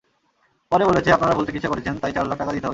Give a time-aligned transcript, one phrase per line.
[0.71, 2.69] পরে বলেছে, আপনারা ভুল চিকিৎসা করেছেন, তাই চার লাখ টাকা দিতে হবে।